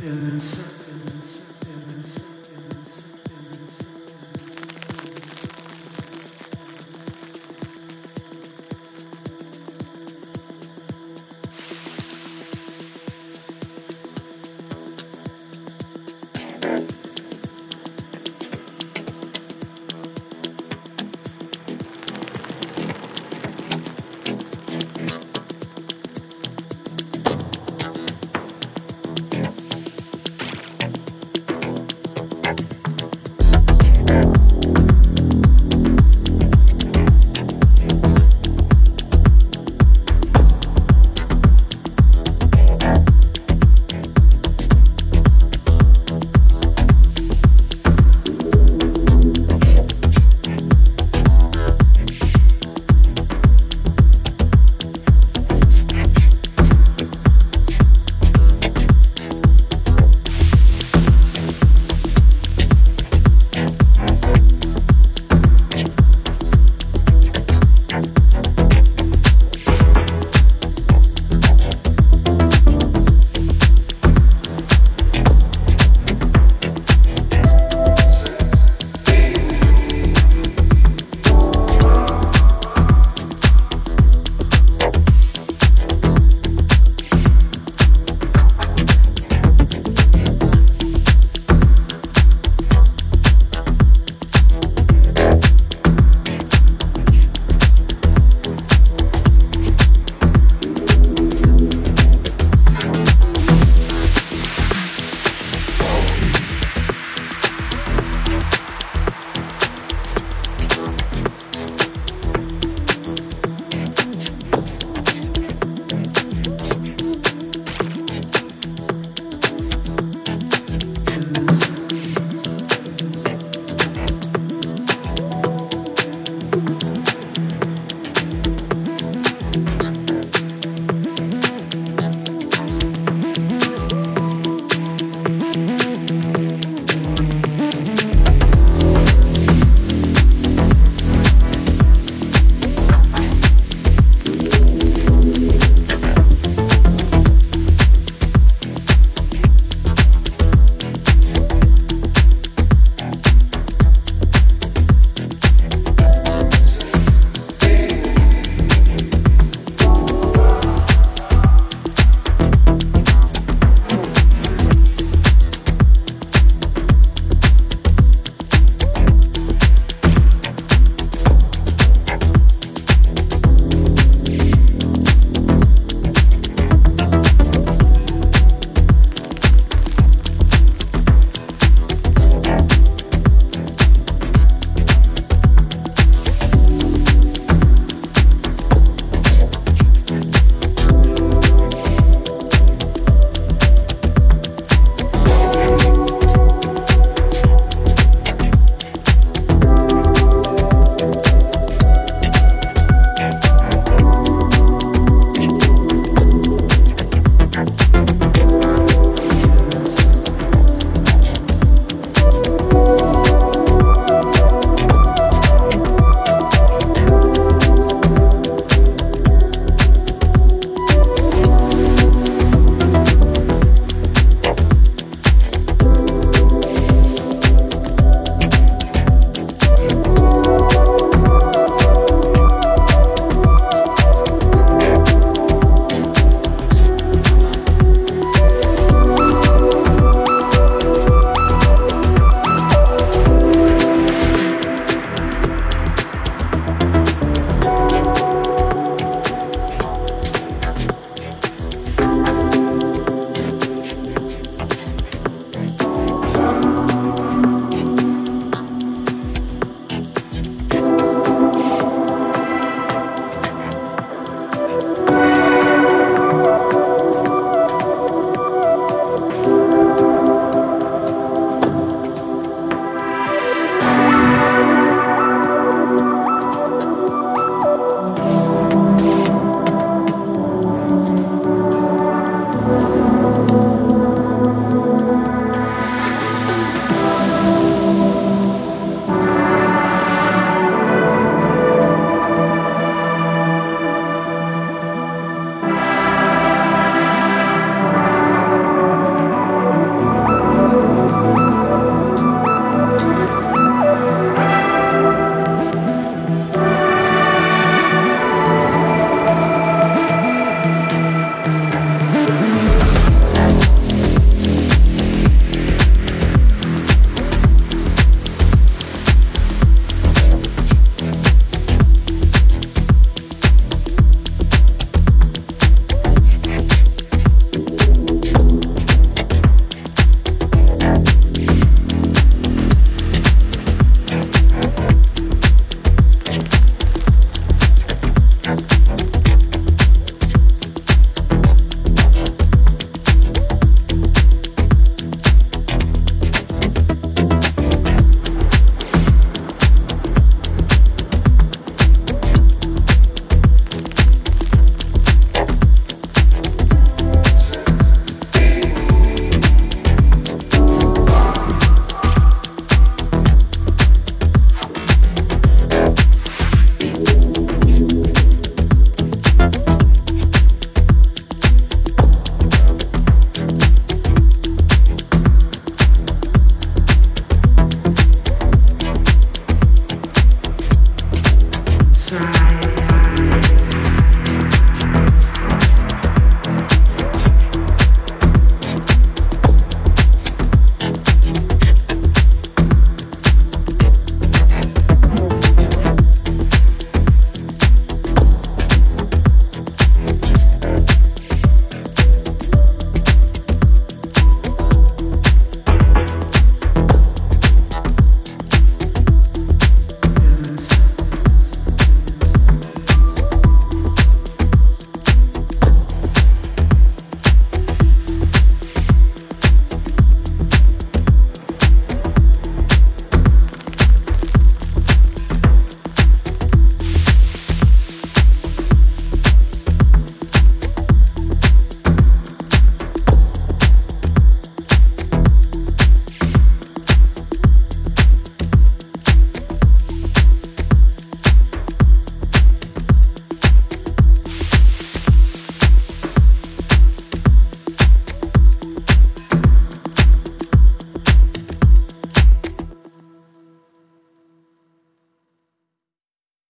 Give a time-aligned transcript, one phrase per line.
[0.00, 1.19] feeling something.